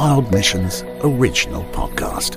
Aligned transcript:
Wild 0.00 0.32
Missions 0.32 0.84
original 1.02 1.64
podcast. 1.72 2.36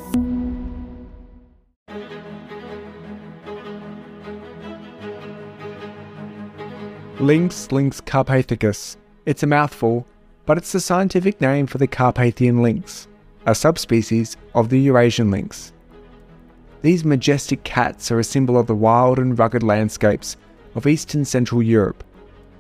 Lynx 7.20 7.72
lynx 7.72 8.02
carpathicus. 8.02 8.98
It's 9.28 9.44
a 9.44 9.46
mouthful, 9.46 10.08
but 10.48 10.58
it's 10.58 10.72
the 10.72 10.80
scientific 10.80 11.40
name 11.40 11.68
for 11.68 11.78
the 11.78 11.86
Carpathian 11.86 12.64
lynx, 12.64 13.08
a 13.46 13.54
subspecies 13.54 14.38
of 14.56 14.70
the 14.70 14.80
Eurasian 14.80 15.30
lynx. 15.30 15.72
These 16.82 17.06
majestic 17.06 17.64
cats 17.64 18.10
are 18.10 18.18
a 18.18 18.24
symbol 18.24 18.58
of 18.58 18.66
the 18.66 18.74
wild 18.74 19.20
and 19.20 19.38
rugged 19.38 19.62
landscapes 19.62 20.36
of 20.74 20.88
eastern 20.88 21.26
central 21.26 21.62
Europe, 21.62 22.04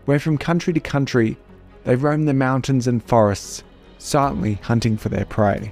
where 0.05 0.19
from 0.19 0.37
country 0.37 0.73
to 0.73 0.79
country 0.79 1.37
they 1.85 1.95
roam 1.95 2.25
the 2.25 2.35
mountains 2.35 2.85
and 2.85 3.03
forests, 3.03 3.63
silently 4.01 4.55
hunting 4.55 4.97
for 4.97 5.09
their 5.09 5.25
prey. 5.25 5.71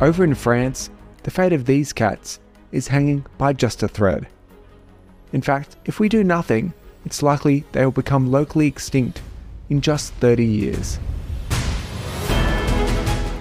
Over 0.00 0.24
in 0.24 0.34
France, 0.34 0.90
the 1.22 1.30
fate 1.30 1.52
of 1.52 1.66
these 1.66 1.92
cats 1.92 2.40
is 2.72 2.88
hanging 2.88 3.24
by 3.38 3.52
just 3.52 3.82
a 3.82 3.88
thread. 3.88 4.26
In 5.32 5.42
fact, 5.42 5.76
if 5.84 6.00
we 6.00 6.08
do 6.08 6.24
nothing, 6.24 6.72
it's 7.04 7.22
likely 7.22 7.64
they 7.72 7.84
will 7.84 7.92
become 7.92 8.30
locally 8.30 8.66
extinct 8.66 9.22
in 9.68 9.80
just 9.80 10.12
30 10.14 10.44
years. 10.44 10.98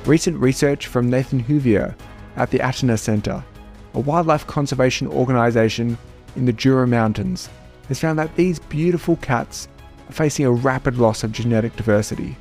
Recent 0.05 0.37
research 0.37 0.87
from 0.87 1.09
Nathan 1.09 1.43
Huvier 1.43 1.95
at 2.35 2.51
the 2.51 2.59
Athénas 2.59 2.99
Centre, 2.99 3.43
a 3.93 3.99
wildlife 3.99 4.45
conservation 4.47 5.07
organisation 5.07 5.97
in 6.35 6.45
the 6.45 6.53
Jura 6.53 6.87
Mountains, 6.87 7.49
has 7.87 7.99
found 7.99 8.19
that 8.19 8.35
these 8.35 8.59
beautiful 8.59 9.15
cats 9.17 9.67
are 10.09 10.13
facing 10.13 10.45
a 10.45 10.51
rapid 10.51 10.97
loss 10.97 11.23
of 11.23 11.31
genetic 11.31 11.75
diversity, 11.75 12.37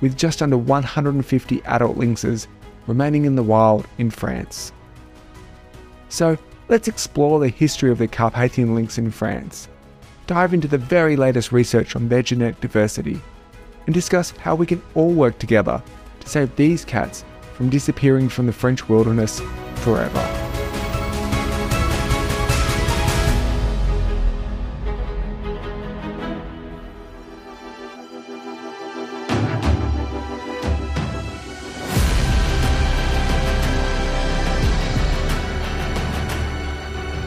with 0.00 0.16
just 0.16 0.42
under 0.42 0.56
150 0.56 1.62
adult 1.64 1.96
lynxes 1.96 2.46
remaining 2.86 3.24
in 3.24 3.36
the 3.36 3.42
wild 3.42 3.86
in 3.98 4.10
France. 4.10 4.72
So, 6.08 6.38
let's 6.68 6.88
explore 6.88 7.40
the 7.40 7.48
history 7.48 7.90
of 7.90 7.98
the 7.98 8.08
Carpathian 8.08 8.74
lynx 8.74 8.98
in 8.98 9.10
France 9.10 9.68
dive 10.28 10.54
into 10.54 10.68
the 10.68 10.78
very 10.78 11.16
latest 11.16 11.50
research 11.50 11.96
on 11.96 12.08
their 12.08 12.22
genetic 12.22 12.60
diversity, 12.60 13.20
and 13.86 13.94
discuss 13.94 14.30
how 14.30 14.54
we 14.54 14.66
can 14.66 14.80
all 14.94 15.12
work 15.12 15.38
together 15.38 15.82
to 16.20 16.28
save 16.28 16.54
these 16.54 16.84
cats 16.84 17.24
from 17.54 17.70
disappearing 17.70 18.28
from 18.28 18.46
the 18.46 18.52
French 18.52 18.88
wilderness 18.88 19.40
forever. 19.76 20.47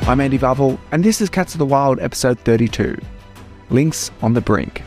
I'm 0.08 0.20
Andy 0.20 0.40
Varvel, 0.40 0.80
and 0.92 1.04
this 1.06 1.22
is 1.22 1.30
Cats 1.30 1.54
of 1.54 1.60
the 1.60 1.66
Wild, 1.66 2.00
episode 2.00 2.40
32 2.40 3.00
Lynx 3.70 4.10
on 4.22 4.34
the 4.34 4.42
Brink. 4.42 4.82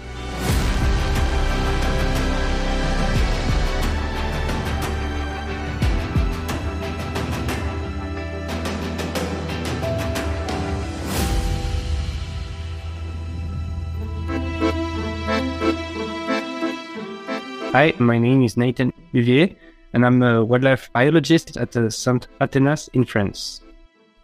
Hi, 17.73 17.95
my 17.99 18.19
name 18.19 18.43
is 18.43 18.57
Nathan 18.57 18.93
Huvier, 19.15 19.57
and 19.93 20.05
I'm 20.05 20.23
a 20.23 20.45
wildlife 20.45 20.91
biologist 20.93 21.57
at 21.57 21.71
the 21.71 21.91
Centre 21.91 22.29
Athénas 22.41 22.89
in 22.93 23.05
France. 23.05 23.63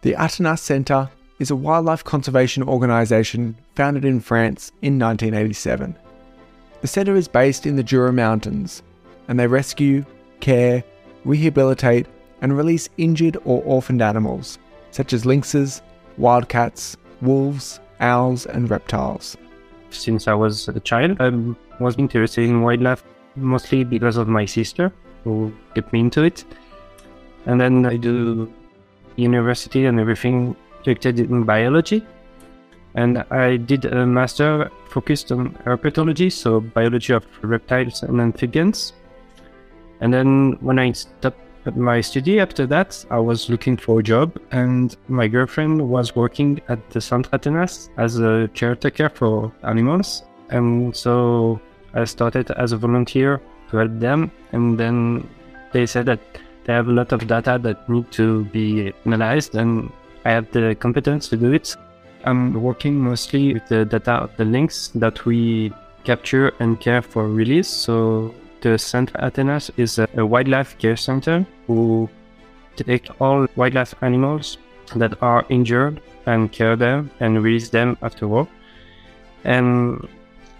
The 0.01 0.13
Athénas 0.13 0.57
Centre 0.57 1.11
is 1.37 1.51
a 1.51 1.55
wildlife 1.55 2.03
conservation 2.03 2.63
organisation 2.63 3.55
founded 3.75 4.03
in 4.03 4.19
France 4.19 4.71
in 4.81 4.97
1987. 4.97 5.95
The 6.81 6.87
centre 6.87 7.15
is 7.15 7.27
based 7.27 7.67
in 7.67 7.75
the 7.75 7.83
Jura 7.83 8.11
Mountains 8.11 8.81
and 9.27 9.39
they 9.39 9.45
rescue, 9.45 10.03
care, 10.39 10.83
rehabilitate, 11.23 12.07
and 12.41 12.57
release 12.57 12.89
injured 12.97 13.37
or 13.45 13.61
orphaned 13.61 14.01
animals 14.01 14.57
such 14.89 15.13
as 15.13 15.23
lynxes, 15.23 15.83
wildcats, 16.17 16.97
wolves, 17.21 17.79
owls, 17.99 18.47
and 18.47 18.71
reptiles. 18.71 19.37
Since 19.91 20.27
I 20.27 20.33
was 20.33 20.67
a 20.67 20.79
child, 20.79 21.21
I 21.21 21.29
was 21.79 21.95
interested 21.97 22.49
in 22.49 22.63
wildlife 22.63 23.03
mostly 23.35 23.83
because 23.83 24.17
of 24.17 24.27
my 24.27 24.45
sister 24.45 24.91
who 25.23 25.53
got 25.75 25.93
me 25.93 25.99
into 25.99 26.23
it. 26.23 26.43
And 27.45 27.61
then 27.61 27.85
I 27.85 27.97
do 27.97 28.51
university 29.21 29.85
and 29.85 29.99
everything 29.99 30.55
directed 30.83 31.19
in 31.19 31.43
biology. 31.43 32.05
And 32.95 33.19
I 33.29 33.57
did 33.57 33.85
a 33.85 34.05
master 34.05 34.69
focused 34.89 35.31
on 35.31 35.51
herpetology, 35.65 36.31
so 36.31 36.59
biology 36.59 37.13
of 37.13 37.25
reptiles 37.41 38.03
and 38.03 38.19
amphibians. 38.19 38.93
And 40.01 40.13
then 40.13 40.57
when 40.59 40.79
I 40.79 40.91
stopped 40.91 41.39
my 41.75 42.01
study 42.01 42.39
after 42.39 42.65
that, 42.67 43.05
I 43.09 43.19
was 43.19 43.49
looking 43.49 43.77
for 43.77 43.99
a 43.99 44.03
job, 44.03 44.37
and 44.51 44.97
my 45.07 45.27
girlfriend 45.27 45.87
was 45.87 46.15
working 46.15 46.59
at 46.67 46.89
the 46.89 46.99
Centre 46.99 47.29
Athénas 47.29 47.89
as 47.97 48.19
a 48.19 48.49
caretaker 48.53 49.09
for 49.09 49.53
animals. 49.63 50.23
And 50.49 50.93
so 50.95 51.61
I 51.93 52.03
started 52.05 52.51
as 52.51 52.71
a 52.71 52.77
volunteer 52.77 53.41
to 53.69 53.77
help 53.77 53.99
them. 53.99 54.31
And 54.51 54.77
then 54.77 55.29
they 55.71 55.85
said 55.85 56.07
that 56.07 56.19
they 56.65 56.73
have 56.73 56.87
a 56.87 56.91
lot 56.91 57.11
of 57.11 57.27
data 57.27 57.59
that 57.61 57.89
need 57.89 58.11
to 58.11 58.45
be 58.45 58.93
analyzed, 59.05 59.55
and 59.55 59.91
I 60.25 60.31
have 60.31 60.51
the 60.51 60.75
competence 60.75 61.27
to 61.29 61.37
do 61.37 61.51
it. 61.53 61.75
I'm 62.23 62.53
working 62.53 62.99
mostly 62.99 63.53
with 63.53 63.67
the 63.67 63.85
data 63.85 64.11
of 64.11 64.37
the 64.37 64.45
lynx 64.45 64.89
that 64.95 65.25
we 65.25 65.73
capture 66.03 66.53
and 66.59 66.79
care 66.79 67.01
for 67.01 67.27
release. 67.27 67.67
So 67.67 68.33
the 68.61 68.77
Centre 68.77 69.17
Athénas 69.17 69.71
is 69.77 69.97
a, 69.97 70.07
wildlife 70.25 70.77
care 70.77 70.95
center 70.95 71.45
who 71.67 72.09
take 72.75 73.09
all 73.19 73.47
wildlife 73.55 73.95
animals 74.01 74.57
that 74.95 75.21
are 75.21 75.45
injured 75.49 76.01
and 76.25 76.51
care 76.51 76.75
them 76.75 77.09
and 77.19 77.43
release 77.43 77.69
them 77.69 77.97
afterward. 78.01 78.47
And 79.43 80.07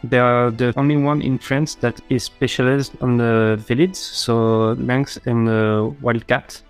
they 0.04 0.20
are 0.20 0.52
the 0.52 0.74
only 0.78 0.98
one 0.98 1.22
in 1.22 1.38
France 1.38 1.76
that 1.76 2.02
is 2.10 2.24
specialized 2.24 2.94
on 3.02 3.18
the 3.18 3.62
felids, 3.66 3.98
so 3.98 4.72
lynx 4.74 5.18
and 5.26 5.48
the 5.48 5.96
wildcat. 6.02 6.62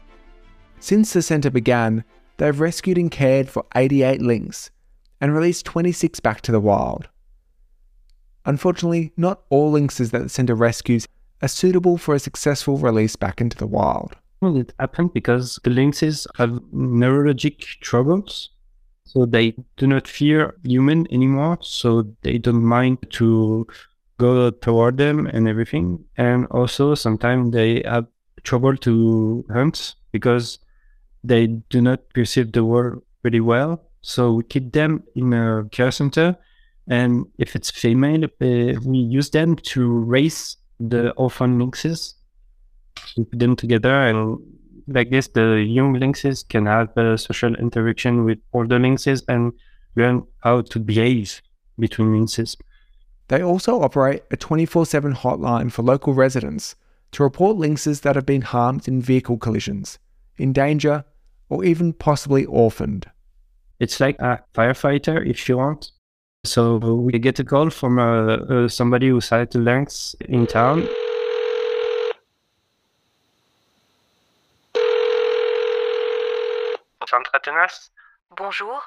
Since 0.80 1.14
the 1.14 1.22
centre 1.22 1.52
began, 1.52 2.04
they've 2.38 2.60
rescued 2.60 2.98
and 2.98 3.12
cared 3.12 3.50
for 3.50 3.66
88 3.76 4.22
lynx 4.22 4.72
and 5.22 5.34
released 5.34 5.66
26 5.66 6.20
back 6.20 6.42
to 6.42 6.52
the 6.52 6.60
wild. 6.60 7.08
Unfortunately, 8.46 9.14
not 9.16 9.44
all 9.50 9.72
lynxes 9.72 10.12
that 10.12 10.24
the 10.24 10.30
centre 10.30 10.56
rescues 10.56 11.08
are 11.42 11.48
suitable 11.48 11.98
for 11.98 12.16
a 12.16 12.20
successful 12.20 12.78
release 12.78 13.16
back 13.16 13.40
into 13.40 13.58
the 13.58 13.68
wild. 13.68 14.16
Well, 14.42 14.58
it 14.58 14.74
happened 14.80 15.14
because 15.14 15.60
the 15.64 15.70
lynxes 15.70 16.26
have 16.38 16.50
neurologic 16.74 17.60
troubles 17.82 18.50
so 19.04 19.26
they 19.26 19.56
do 19.78 19.88
not 19.88 20.08
fear 20.08 20.56
human 20.64 21.08
anymore. 21.12 21.58
So 21.62 22.08
they 22.22 22.38
don't 22.38 22.64
mind 22.64 23.00
to 23.12 23.68
go 24.18 24.52
toward 24.52 24.98
them 24.98 25.28
and 25.28 25.48
everything. 25.48 26.06
And 26.18 26.46
also 26.48 26.96
sometimes 26.96 27.52
they 27.52 27.84
have 27.86 28.08
trouble 28.44 28.78
to 28.78 29.46
hunt 29.52 29.96
because 30.12 30.60
they 31.24 31.48
do 31.48 31.82
not 31.82 32.08
perceive 32.14 32.52
the 32.52 32.64
world 32.64 33.04
very 33.24 33.40
well. 33.40 33.84
So 34.02 34.34
we 34.34 34.44
keep 34.44 34.72
them 34.72 35.04
in 35.16 35.34
a 35.34 35.68
care 35.72 35.92
center. 35.92 36.38
And 36.88 37.26
if 37.38 37.56
it's 37.56 37.70
female, 37.70 38.24
uh, 38.26 38.80
we 38.86 38.98
use 38.98 39.30
them 39.30 39.56
to 39.56 39.88
raise 39.88 40.58
the 40.80 41.12
orphan 41.12 41.60
lynxes. 41.60 42.16
We 43.18 43.26
put 43.26 43.40
them 43.40 43.56
together 43.56 43.94
and 43.94 44.40
like 44.94 45.10
this, 45.10 45.28
the 45.28 45.66
young 45.68 45.94
lynxes 45.94 46.48
can 46.48 46.66
have 46.66 46.96
a 46.98 47.18
social 47.18 47.56
interaction 47.56 48.26
with 48.26 48.40
older 48.54 48.80
lynxes 48.80 49.24
and 49.28 49.54
learn 49.96 50.24
how 50.40 50.62
to 50.62 50.80
behave 50.80 51.42
between 51.80 52.14
lynxes. 52.14 52.56
They 53.28 53.42
also 53.42 53.82
operate 53.82 54.24
a 54.32 54.38
24 54.38 54.86
7 54.86 55.14
hotline 55.14 55.72
for 55.72 55.84
local 55.84 56.14
residents 56.14 56.76
to 57.12 57.24
report 57.24 57.58
lynxes 57.58 58.02
that 58.02 58.16
have 58.16 58.26
been 58.26 58.42
harmed 58.42 58.88
in 58.88 59.02
vehicle 59.02 59.38
collisions, 59.38 60.00
in 60.38 60.54
danger, 60.54 61.04
or 61.50 61.64
even 61.64 61.94
possibly 61.94 62.46
orphaned. 62.46 63.10
It's 63.80 64.00
like 64.00 64.18
a 64.20 64.40
firefighter, 64.54 65.26
if 65.28 65.50
you 65.50 65.58
want. 65.58 65.92
So 66.44 66.78
we 66.78 67.18
get 67.20 67.40
a 67.40 67.44
call 67.44 67.70
from 67.70 68.00
uh, 68.00 68.36
uh, 68.36 68.68
somebody 68.68 69.10
who 69.10 69.22
sighted 69.22 69.56
a 69.56 69.64
lynx 69.64 70.16
in 70.28 70.48
town. 70.48 70.88
Bonjour. 78.38 78.82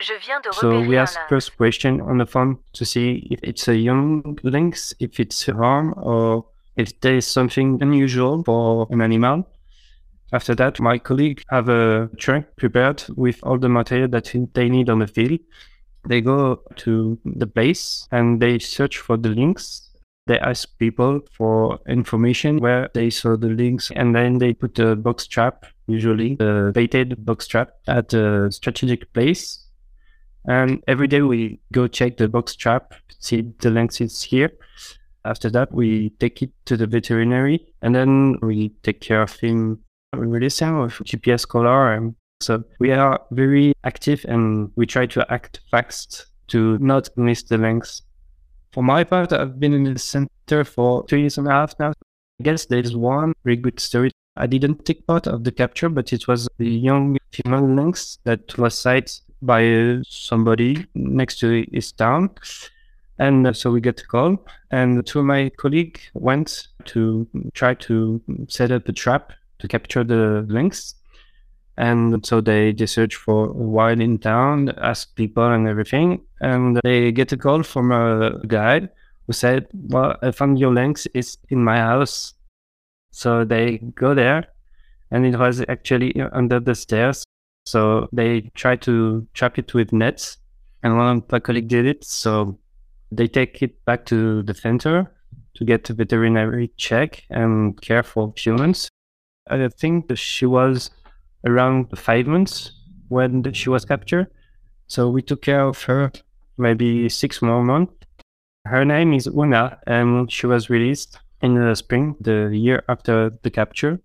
Je 0.00 0.14
viens 0.20 0.40
de 0.40 0.52
so 0.52 0.80
we 0.80 0.96
ask 0.96 1.18
first 1.28 1.56
question 1.56 2.00
on 2.00 2.18
the 2.18 2.26
phone 2.26 2.58
to 2.72 2.84
see 2.84 3.26
if 3.30 3.38
it's 3.42 3.68
a 3.68 3.76
young 3.76 4.36
lynx, 4.42 4.94
if 4.98 5.20
it's 5.20 5.48
a 5.48 5.54
harm, 5.54 5.94
or 5.96 6.44
if 6.76 6.98
there 7.00 7.16
is 7.16 7.26
something 7.26 7.80
unusual 7.80 8.42
for 8.44 8.86
an 8.90 9.00
animal. 9.00 9.46
After 10.32 10.54
that, 10.56 10.80
my 10.80 10.98
colleague 10.98 11.42
have 11.50 11.68
a 11.68 12.10
trunk 12.18 12.46
prepared 12.56 13.04
with 13.16 13.38
all 13.42 13.58
the 13.58 13.68
material 13.68 14.08
that 14.08 14.34
they 14.54 14.68
need 14.68 14.88
on 14.90 14.98
the 14.98 15.06
field. 15.06 15.40
They 16.08 16.20
go 16.20 16.62
to 16.76 17.18
the 17.24 17.46
place 17.46 18.08
and 18.10 18.40
they 18.40 18.58
search 18.58 18.98
for 18.98 19.16
the 19.16 19.28
lynx. 19.28 19.90
They 20.26 20.38
ask 20.38 20.68
people 20.78 21.20
for 21.36 21.78
information 21.86 22.58
where 22.58 22.88
they 22.94 23.10
saw 23.10 23.36
the 23.36 23.48
lynx, 23.48 23.90
and 23.94 24.14
then 24.14 24.38
they 24.38 24.54
put 24.54 24.78
a 24.78 24.96
box 24.96 25.26
trap, 25.26 25.66
usually 25.86 26.36
a 26.40 26.72
baited 26.72 27.24
box 27.24 27.46
trap, 27.46 27.70
at 27.86 28.12
a 28.12 28.50
strategic 28.50 29.12
place. 29.12 29.66
And 30.46 30.82
every 30.88 31.06
day 31.06 31.22
we 31.22 31.60
go 31.72 31.86
check 31.86 32.16
the 32.16 32.28
box 32.28 32.56
trap, 32.56 32.94
see 33.18 33.52
the 33.60 33.70
length 33.70 34.00
is 34.00 34.22
here. 34.22 34.50
After 35.24 35.48
that, 35.50 35.72
we 35.72 36.10
take 36.18 36.42
it 36.42 36.50
to 36.66 36.76
the 36.76 36.86
veterinary, 36.86 37.72
and 37.80 37.94
then 37.94 38.38
we 38.42 38.70
take 38.82 39.00
care 39.00 39.22
of 39.22 39.38
him. 39.38 39.78
We 40.16 40.26
release 40.26 40.58
him 40.58 40.80
with 40.80 40.94
GPS 40.94 41.46
collar. 41.46 41.92
And 41.94 42.16
so 42.40 42.64
we 42.80 42.90
are 42.90 43.20
very 43.30 43.72
active, 43.84 44.24
and 44.28 44.72
we 44.74 44.84
try 44.86 45.06
to 45.06 45.32
act 45.32 45.60
fast 45.70 46.26
to 46.48 46.76
not 46.78 47.08
miss 47.16 47.44
the 47.44 47.56
lengths. 47.56 48.02
For 48.72 48.82
my 48.82 49.04
part, 49.04 49.32
I've 49.32 49.60
been 49.60 49.74
in 49.74 49.84
the 49.84 49.98
center 49.98 50.64
for 50.64 51.06
two 51.06 51.18
years 51.18 51.38
and 51.38 51.46
a 51.46 51.50
half 51.50 51.78
now. 51.78 51.92
I 52.40 52.42
guess 52.42 52.66
there's 52.66 52.96
one 52.96 53.32
very 53.44 53.56
good 53.56 53.78
story. 53.78 54.10
I 54.36 54.46
didn't 54.46 54.84
take 54.84 55.06
part 55.06 55.26
of 55.26 55.44
the 55.44 55.52
capture, 55.52 55.88
but 55.88 56.12
it 56.12 56.26
was 56.26 56.48
a 56.58 56.64
young 56.64 57.18
female 57.32 57.68
lynx 57.68 58.18
that 58.24 58.56
was 58.56 58.78
sighted 58.78 59.20
by 59.42 60.00
somebody 60.08 60.86
next 60.94 61.38
to 61.40 61.66
his 61.70 61.92
town. 61.92 62.30
And 63.18 63.46
uh, 63.46 63.52
so 63.52 63.70
we 63.70 63.80
get 63.80 64.00
a 64.00 64.06
call, 64.06 64.44
and 64.70 65.06
two 65.06 65.20
of 65.20 65.26
my 65.26 65.50
colleagues 65.50 66.00
went 66.14 66.68
to 66.86 67.26
try 67.52 67.74
to 67.74 68.20
set 68.48 68.72
up 68.72 68.88
a 68.88 68.92
trap 68.92 69.32
to 69.58 69.68
capture 69.68 70.02
the 70.02 70.46
lynx. 70.48 70.94
And 71.76 72.24
so 72.24 72.40
they, 72.40 72.72
they 72.72 72.86
search 72.86 73.16
for 73.16 73.46
a 73.46 73.52
while 73.52 74.00
in 74.00 74.18
town, 74.18 74.70
ask 74.78 75.14
people 75.14 75.44
and 75.44 75.68
everything. 75.68 76.22
And 76.40 76.80
they 76.82 77.12
get 77.12 77.32
a 77.32 77.36
call 77.36 77.62
from 77.62 77.92
a 77.92 78.40
guide 78.46 78.90
who 79.26 79.32
said, 79.32 79.68
Well, 79.72 80.16
I 80.22 80.30
found 80.32 80.58
your 80.58 80.72
lynx 80.72 81.06
is 81.14 81.38
in 81.48 81.62
my 81.62 81.78
house. 81.78 82.34
So 83.12 83.44
they 83.44 83.78
go 83.94 84.14
there, 84.14 84.48
and 85.10 85.24
it 85.24 85.38
was 85.38 85.64
actually 85.68 86.20
uh, 86.20 86.30
under 86.32 86.58
the 86.58 86.74
stairs. 86.74 87.24
So 87.66 88.08
they 88.12 88.50
try 88.54 88.76
to 88.76 89.26
trap 89.34 89.58
it 89.58 89.72
with 89.74 89.92
nets, 89.92 90.38
and 90.82 90.96
one 90.96 91.18
of 91.18 91.30
my 91.30 91.38
colleagues 91.38 91.68
did 91.68 91.86
it. 91.86 92.04
So 92.04 92.58
they 93.12 93.28
take 93.28 93.62
it 93.62 93.84
back 93.84 94.06
to 94.06 94.42
the 94.42 94.54
center 94.54 95.12
to 95.54 95.64
get 95.64 95.88
a 95.90 95.94
veterinary 95.94 96.72
check 96.76 97.22
and 97.30 97.80
care 97.80 98.02
for 98.02 98.32
humans. 98.36 98.88
I 99.48 99.68
think 99.68 100.10
she 100.16 100.46
was 100.46 100.90
around 101.46 101.96
five 101.96 102.26
months 102.26 102.72
when 103.08 103.52
she 103.52 103.68
was 103.68 103.84
captured. 103.84 104.28
So 104.86 105.10
we 105.10 105.22
took 105.22 105.42
care 105.42 105.62
of 105.62 105.82
her 105.84 106.10
maybe 106.56 107.08
six 107.08 107.42
more 107.42 107.62
months. 107.62 107.92
Her 108.64 108.84
name 108.84 109.12
is 109.12 109.26
Una, 109.26 109.78
and 109.86 110.30
she 110.30 110.46
was 110.46 110.70
released 110.70 111.18
in 111.42 111.54
the 111.54 111.74
spring, 111.74 112.16
the 112.20 112.50
year 112.52 112.84
after 112.88 113.30
the 113.42 113.50
capture. 113.50 114.00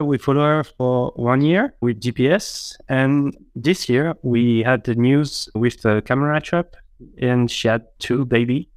We 0.00 0.18
follow 0.18 0.40
her 0.40 0.64
for 0.64 1.12
one 1.14 1.42
year 1.42 1.74
with 1.80 2.00
GPS, 2.00 2.74
and 2.88 3.36
this 3.54 3.88
year 3.88 4.14
we 4.22 4.62
had 4.62 4.84
the 4.84 4.94
news 4.94 5.48
with 5.54 5.82
the 5.82 6.02
camera 6.04 6.40
trap, 6.40 6.74
and 7.20 7.50
she 7.50 7.68
had 7.68 7.86
two 7.98 8.24
baby. 8.24 8.68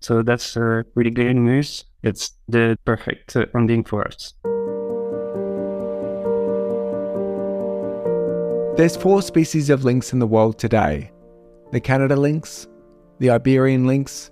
So 0.00 0.22
that's 0.22 0.56
uh, 0.56 0.82
really 0.94 1.10
good 1.10 1.34
news. 1.34 1.84
It's 2.02 2.32
the 2.48 2.76
perfect 2.84 3.36
uh, 3.36 3.46
ending 3.54 3.84
for 3.84 4.06
us. 4.06 4.34
There's 8.76 8.96
four 8.96 9.22
species 9.22 9.70
of 9.70 9.84
lynx 9.84 10.12
in 10.12 10.18
the 10.18 10.26
world 10.26 10.58
today 10.58 11.12
the 11.70 11.80
Canada 11.80 12.16
lynx, 12.16 12.66
the 13.18 13.30
Iberian 13.30 13.86
lynx, 13.86 14.30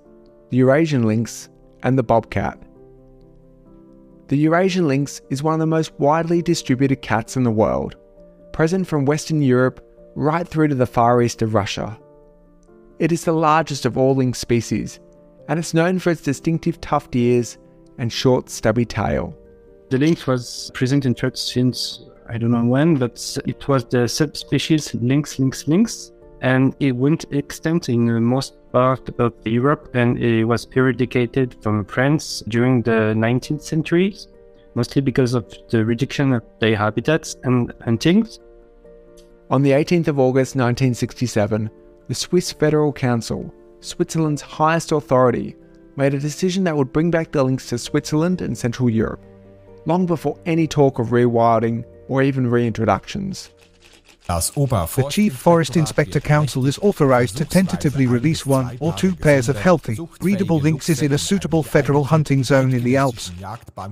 the 0.50 0.56
Eurasian 0.58 1.05
lynx, 1.05 1.48
and 1.82 1.96
the 1.96 2.02
bobcat. 2.02 2.58
The 4.28 4.36
Eurasian 4.36 4.88
lynx 4.88 5.20
is 5.30 5.42
one 5.42 5.54
of 5.54 5.60
the 5.60 5.66
most 5.66 5.92
widely 5.98 6.42
distributed 6.42 7.02
cats 7.02 7.36
in 7.36 7.42
the 7.42 7.50
world, 7.50 7.96
present 8.52 8.86
from 8.86 9.04
Western 9.04 9.42
Europe 9.42 9.84
right 10.14 10.46
through 10.46 10.69
to 10.69 10.74
the 10.74 10.86
far 10.86 11.22
east 11.22 11.42
of 11.42 11.54
Russia. 11.54 11.98
It 12.98 13.12
is 13.12 13.24
the 13.24 13.32
largest 13.32 13.84
of 13.84 13.98
all 13.98 14.14
lynx 14.14 14.38
species, 14.38 15.00
and 15.48 15.58
it's 15.58 15.74
known 15.74 15.98
for 15.98 16.10
its 16.10 16.22
distinctive 16.22 16.80
tufted 16.80 17.20
ears 17.20 17.58
and 17.98 18.12
short, 18.12 18.48
stubby 18.48 18.84
tail. 18.84 19.36
The 19.90 19.98
lynx 19.98 20.26
was 20.26 20.70
present 20.72 21.04
in 21.04 21.14
Turkey 21.14 21.36
since 21.36 22.04
I 22.28 22.38
don't 22.38 22.52
know 22.52 22.64
when, 22.64 22.96
but 22.96 23.38
it 23.46 23.69
was 23.69 23.84
the 23.84 24.08
subspecies 24.08 24.94
Lynx 24.94 25.38
lynx 25.38 25.69
lynx, 25.69 26.12
and 26.40 26.74
it 26.80 26.92
went 26.92 27.26
extinct 27.32 27.88
in 27.88 28.24
most 28.24 28.54
part 28.72 29.08
of 29.20 29.34
Europe, 29.44 29.94
and 29.94 30.19
it 30.19 30.44
was 30.44 30.66
eradicated 30.74 31.54
from 31.62 31.84
France 31.84 32.42
during 32.48 32.82
the 32.82 33.14
19th 33.14 33.62
century, 33.62 34.16
mostly 34.74 35.02
because 35.02 35.34
of 35.34 35.52
the 35.69 35.84
reduction 35.84 36.32
of 36.32 36.42
their 36.58 36.76
habitats 36.76 37.36
and 37.44 37.72
hunting. 37.84 38.26
On 39.50 39.62
the 39.62 39.72
18th 39.72 40.08
of 40.08 40.19
August 40.19 40.56
1967, 40.56 41.70
the 42.08 42.14
Swiss 42.14 42.52
Federal 42.52 42.92
Council, 42.92 43.52
Switzerland's 43.80 44.42
highest 44.42 44.92
authority, 44.92 45.56
made 45.96 46.14
a 46.14 46.19
decision 46.19 46.64
that 46.64 46.76
would 46.76 46.92
bring 46.92 47.10
back 47.10 47.30
the 47.32 47.44
lynx 47.44 47.69
to 47.69 47.78
Switzerland 47.78 48.40
and 48.40 48.56
Central 48.56 48.88
Europe, 48.88 49.22
long 49.84 50.06
before 50.06 50.38
any 50.46 50.66
talk 50.66 50.98
of 50.98 51.08
rewilding 51.08 51.84
or 52.08 52.22
even 52.22 52.50
reintroductions. 52.50 53.50
The 54.26 55.06
Chief 55.10 55.34
Forest 55.34 55.76
Inspector 55.76 56.20
Council 56.20 56.66
is 56.66 56.78
authorized 56.78 57.36
to 57.38 57.44
tentatively 57.44 58.06
release 58.06 58.46
one 58.46 58.76
or 58.80 58.92
two 58.92 59.14
pairs 59.14 59.48
of 59.48 59.56
healthy, 59.56 59.96
breedable 59.96 60.60
lynxes 60.60 61.02
in 61.02 61.12
a 61.12 61.19
suitable 61.19 61.62
federal 61.62 62.04
hunting 62.04 62.44
zone 62.44 62.72
in 62.72 62.84
the 62.84 62.96
Alps, 62.96 63.32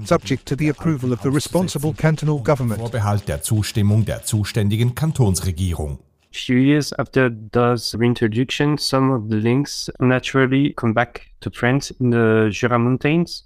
subject 0.05 0.47
to 0.47 0.57
the 0.57 0.69
approval 0.69 1.13
of 1.13 1.21
the 1.23 1.31
responsible 1.31 1.93
cantonal 1.93 2.39
government. 2.39 2.81
Vorbehalt 2.81 3.27
der 3.27 3.43
Zustimmung 3.43 4.05
der 4.05 4.23
zuständigen 4.23 4.95
Kantonsregierung. 4.95 5.99
few 6.33 6.57
years 6.57 6.93
after 6.99 7.29
those 7.53 7.95
reintroduction, 7.95 8.79
some 8.79 9.11
of 9.11 9.29
the 9.29 9.37
lynx 9.37 9.91
naturally 9.99 10.73
come 10.75 10.93
back 10.93 11.33
to 11.41 11.51
France 11.51 11.91
in 12.01 12.11
the 12.11 12.49
Jura 12.53 12.79
Mountains, 12.79 13.45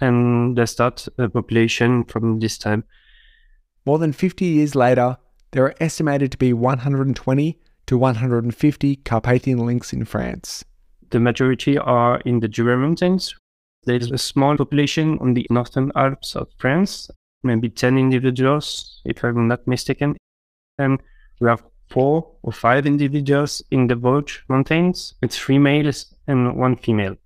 and 0.00 0.56
they 0.56 0.66
start 0.66 1.08
a 1.18 1.28
population 1.28 2.04
from 2.04 2.40
this 2.40 2.58
time. 2.58 2.84
More 3.84 3.98
than 3.98 4.12
50 4.12 4.44
years 4.44 4.74
later, 4.74 5.18
there 5.52 5.64
are 5.64 5.74
estimated 5.80 6.32
to 6.32 6.38
be 6.38 6.52
120 6.52 7.58
to 7.86 7.98
150 7.98 8.96
Carpathian 8.96 9.64
lynx 9.64 9.92
in 9.92 10.04
France. 10.04 10.64
The 11.10 11.20
majority 11.20 11.78
are 11.78 12.20
in 12.20 12.40
the 12.40 12.48
Jura 12.48 12.76
Mountains. 12.76 13.34
There's 13.84 14.10
a 14.10 14.18
small 14.18 14.56
population 14.56 15.18
on 15.20 15.34
the 15.34 15.46
northern 15.50 15.92
Alps 15.94 16.34
of 16.34 16.48
France, 16.58 17.08
maybe 17.44 17.68
10 17.68 17.96
individuals, 17.96 19.00
if 19.04 19.22
I'm 19.22 19.46
not 19.46 19.66
mistaken. 19.66 20.16
And 20.78 21.00
we 21.40 21.48
have 21.48 21.62
four 21.88 22.28
or 22.42 22.52
five 22.52 22.86
individuals 22.86 23.62
in 23.70 23.86
the 23.86 23.94
Vosges 23.94 24.40
Mountains. 24.48 25.14
It's 25.22 25.38
three 25.38 25.58
males 25.58 26.12
and 26.26 26.56
one 26.56 26.76
female. 26.76 27.16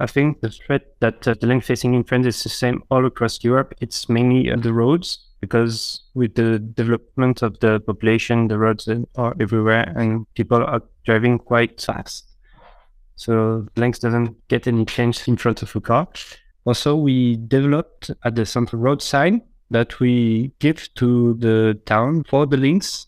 I 0.00 0.06
think 0.06 0.40
the 0.40 0.50
threat 0.50 0.94
that 1.00 1.26
uh, 1.26 1.34
the 1.40 1.48
lynx 1.48 1.66
facing 1.66 1.94
in 1.94 2.04
France 2.04 2.26
is 2.26 2.42
the 2.44 2.48
same 2.48 2.84
all 2.88 3.04
across 3.04 3.42
Europe. 3.42 3.74
It's 3.80 4.08
mainly 4.08 4.52
uh, 4.52 4.56
the 4.56 4.72
roads 4.72 5.27
because 5.40 6.02
with 6.14 6.34
the 6.34 6.58
development 6.58 7.42
of 7.42 7.58
the 7.60 7.80
population, 7.80 8.48
the 8.48 8.58
roads 8.58 8.88
are 9.16 9.36
everywhere 9.40 9.92
and 9.96 10.26
people 10.34 10.62
are 10.62 10.82
driving 11.04 11.38
quite 11.38 11.80
fast. 11.80 12.24
So 13.16 13.66
lynx 13.76 13.98
doesn't 13.98 14.36
get 14.48 14.66
any 14.66 14.84
change 14.84 15.26
in 15.26 15.36
front 15.36 15.62
of 15.62 15.74
a 15.74 15.80
car. 15.80 16.08
Also, 16.64 16.94
we 16.96 17.36
developed 17.36 18.10
at 18.24 18.34
the 18.34 18.46
central 18.46 18.80
road 18.80 19.02
sign 19.02 19.42
that 19.70 20.00
we 20.00 20.52
give 20.58 20.92
to 20.94 21.34
the 21.34 21.80
town 21.84 22.24
for 22.24 22.46
the 22.46 22.56
lynx 22.56 23.06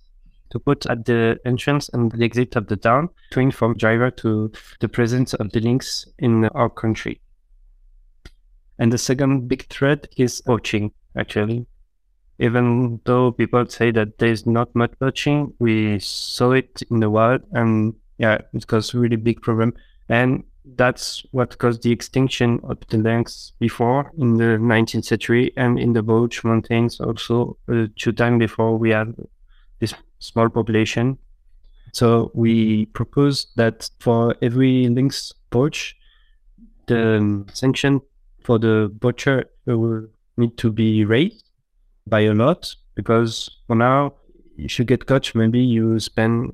to 0.51 0.59
put 0.59 0.85
at 0.87 1.05
the 1.05 1.39
entrance 1.45 1.89
and 1.91 2.11
the 2.13 2.25
exit 2.25 2.57
of 2.57 2.67
the 2.67 2.77
town 2.77 3.09
to 3.31 3.41
inform 3.41 3.77
driver 3.77 4.11
to 4.11 4.51
the 4.81 4.89
presence 4.89 5.33
of 5.35 5.51
the 5.53 5.61
lynx 5.61 6.07
in 6.19 6.47
our 6.47 6.69
country. 6.69 7.21
And 8.79 8.93
the 8.93 8.99
second 8.99 9.49
big 9.49 9.69
threat 9.69 10.09
is 10.17 10.41
poaching, 10.41 10.93
actually. 11.17 11.67
Even 12.41 13.01
though 13.05 13.33
people 13.33 13.67
say 13.67 13.91
that 13.91 14.17
there's 14.19 14.47
not 14.47 14.75
much 14.75 14.93
poaching, 14.99 15.53
we 15.59 15.99
saw 15.99 16.53
it 16.53 16.83
in 16.91 17.01
the 17.01 17.11
wild 17.11 17.43
and 17.53 17.95
yeah, 18.17 18.39
it 18.55 18.67
caused 18.67 18.95
a 18.95 18.99
really 18.99 19.17
big 19.17 19.43
problem. 19.43 19.75
And 20.09 20.45
that's 20.77 21.23
what 21.33 21.59
caused 21.59 21.83
the 21.83 21.93
extinction 21.93 22.59
of 22.63 22.79
the 22.89 22.97
lynx 22.97 23.53
before 23.59 24.11
in 24.17 24.39
the 24.39 24.57
19th 24.59 25.05
century 25.05 25.53
and 25.59 25.79
in 25.79 25.93
the 25.93 26.03
Vosges 26.03 26.43
Mountains 26.43 26.99
also 26.99 27.59
uh, 27.69 27.87
two 27.97 28.13
times 28.13 28.39
before 28.39 28.79
we 28.79 28.91
had 28.91 29.15
this 29.81 29.93
small 30.19 30.49
population. 30.49 31.19
So 31.93 32.31
we 32.35 32.87
propose 32.87 33.49
that 33.57 33.91
for 33.99 34.35
every 34.41 34.89
lynx 34.89 35.35
poach, 35.51 35.95
the 36.87 37.45
sanction 37.53 38.01
for 38.45 38.59
the 38.59 38.91
butcher, 38.99 39.45
will 39.67 40.07
need 40.39 40.57
to 40.57 40.73
be 40.73 41.05
raised 41.05 41.50
by 42.11 42.21
a 42.21 42.35
lot 42.35 42.75
because 42.95 43.49
for 43.67 43.77
now, 43.77 44.15
if 44.59 44.79
you 44.79 44.85
get 44.85 45.07
caught, 45.07 45.35
maybe 45.35 45.61
you 45.61 45.99
spend 46.01 46.53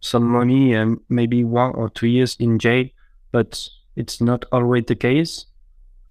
some 0.00 0.24
money 0.24 0.74
and 0.74 1.00
maybe 1.08 1.44
one 1.44 1.72
or 1.74 1.88
two 1.88 2.08
years 2.08 2.36
in 2.38 2.58
jail, 2.58 2.86
but 3.32 3.68
it's 3.96 4.20
not 4.20 4.44
always 4.52 4.84
the 4.86 4.94
case. 4.94 5.46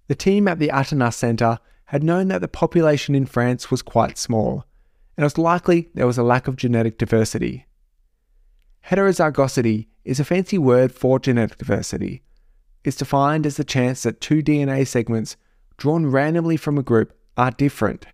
The 0.08 0.14
team 0.14 0.48
at 0.48 0.58
the 0.58 0.68
Athénas 0.68 1.14
Centre 1.14 1.58
had 1.86 2.02
known 2.02 2.28
that 2.28 2.40
the 2.40 2.48
population 2.48 3.14
in 3.14 3.26
France 3.26 3.70
was 3.70 3.82
quite 3.82 4.18
small, 4.18 4.64
and 5.16 5.22
it 5.22 5.26
was 5.26 5.38
likely 5.38 5.90
there 5.94 6.06
was 6.06 6.18
a 6.18 6.22
lack 6.22 6.48
of 6.48 6.56
genetic 6.56 6.98
diversity. 6.98 7.66
Heterozygosity 8.86 9.88
is 10.04 10.18
a 10.18 10.24
fancy 10.24 10.58
word 10.58 10.92
for 10.92 11.18
genetic 11.18 11.58
diversity. 11.58 12.22
It's 12.84 12.96
defined 12.96 13.44
as 13.44 13.56
the 13.56 13.64
chance 13.64 14.02
that 14.04 14.20
two 14.20 14.42
DNA 14.42 14.86
segments 14.86 15.36
drawn 15.76 16.06
randomly 16.06 16.56
from 16.56 16.78
a 16.78 16.82
group 16.82 17.12
are 17.36 17.50
different. 17.50 18.06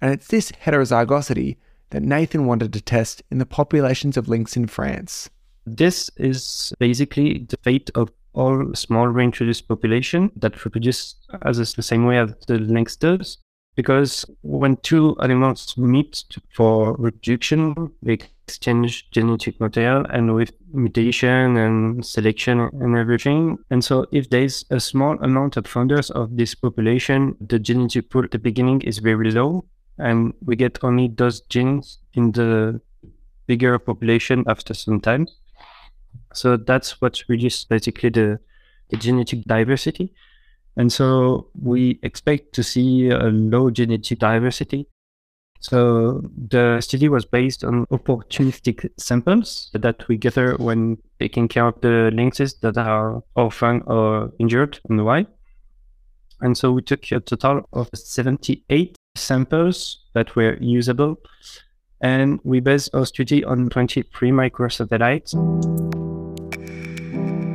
And 0.00 0.12
it's 0.12 0.28
this 0.28 0.52
heterozygosity 0.52 1.56
that 1.90 2.02
Nathan 2.02 2.46
wanted 2.46 2.72
to 2.72 2.80
test 2.80 3.22
in 3.30 3.38
the 3.38 3.46
populations 3.46 4.16
of 4.16 4.28
lynx 4.28 4.56
in 4.56 4.66
France. 4.66 5.30
This 5.66 6.10
is 6.16 6.72
basically 6.78 7.46
the 7.48 7.56
fate 7.62 7.90
of 7.94 8.10
all 8.32 8.74
small 8.74 9.08
reintroduced 9.08 9.66
population 9.68 10.30
that 10.36 10.64
reproduce 10.64 11.16
as 11.42 11.74
the 11.74 11.82
same 11.82 12.06
way 12.06 12.18
as 12.18 12.32
the 12.46 12.58
lynx 12.58 12.96
does 12.96 13.38
because 13.78 14.24
when 14.42 14.76
two 14.78 15.16
animals 15.22 15.76
meet 15.76 16.24
for 16.52 16.96
reproduction, 16.96 17.92
they 18.02 18.18
exchange 18.48 19.08
genetic 19.12 19.60
material 19.60 20.04
and 20.10 20.34
with 20.34 20.50
mutation 20.72 21.56
and 21.56 22.04
selection 22.04 22.58
and 22.58 22.96
everything. 22.96 23.56
And 23.70 23.84
so 23.84 24.04
if 24.10 24.30
there's 24.30 24.64
a 24.70 24.80
small 24.80 25.16
amount 25.22 25.56
of 25.56 25.68
founders 25.68 26.10
of 26.10 26.36
this 26.36 26.56
population, 26.56 27.36
the 27.40 27.60
genetic 27.60 28.10
pool 28.10 28.24
at 28.24 28.32
the 28.32 28.40
beginning 28.40 28.80
is 28.80 28.98
very 28.98 29.30
low 29.30 29.64
and 29.98 30.34
we 30.44 30.56
get 30.56 30.78
only 30.82 31.08
those 31.08 31.40
genes 31.42 31.98
in 32.14 32.32
the 32.32 32.80
bigger 33.46 33.78
population 33.78 34.44
after 34.46 34.74
some 34.74 35.00
time. 35.00 35.26
So 36.34 36.56
that's 36.56 37.00
what 37.00 37.22
reduces 37.28 37.64
basically 37.64 38.10
the, 38.10 38.38
the 38.90 38.96
genetic 38.96 39.44
diversity. 39.44 40.12
And 40.76 40.92
so 40.92 41.48
we 41.60 41.98
expect 42.02 42.52
to 42.54 42.62
see 42.62 43.08
a 43.08 43.24
low 43.24 43.70
genetic 43.70 44.18
diversity. 44.18 44.86
So 45.60 46.22
the 46.36 46.80
study 46.80 47.08
was 47.08 47.24
based 47.24 47.64
on 47.64 47.84
opportunistic 47.86 48.88
samples 48.96 49.70
that 49.74 50.06
we 50.06 50.16
gather 50.16 50.54
when 50.56 50.98
taking 51.18 51.48
care 51.48 51.66
of 51.66 51.80
the 51.80 52.12
lynxes 52.14 52.60
that 52.60 52.78
are 52.78 53.24
orphaned 53.34 53.82
or 53.86 54.32
injured 54.38 54.78
the 54.88 55.02
wild. 55.02 55.26
And 56.40 56.56
so 56.56 56.70
we 56.70 56.82
took 56.82 57.10
a 57.10 57.18
total 57.18 57.68
of 57.72 57.88
78 57.92 58.96
samples 59.18 59.98
that 60.14 60.36
were 60.36 60.56
usable. 60.60 61.18
And 62.00 62.40
we 62.44 62.60
based 62.60 62.94
our 62.94 63.06
study 63.06 63.44
on 63.44 63.68
23 63.68 64.30
microsatellites. 64.30 65.34